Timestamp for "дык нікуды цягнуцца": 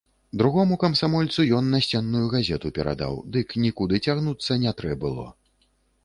3.35-4.57